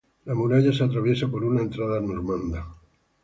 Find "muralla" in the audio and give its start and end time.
0.33-0.73